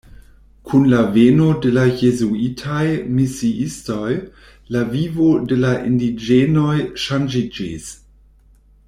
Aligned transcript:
Kun 0.69 0.85
la 0.91 1.01
veno 1.17 1.49
de 1.65 1.73
la 1.73 1.83
jezuitaj 1.99 2.87
misiistoj 3.19 4.09
la 4.77 4.83
vivo 4.95 5.29
de 5.53 5.61
la 5.65 5.75
indiĝenoj 5.91 6.75
ŝanĝiĝis. 7.05 7.93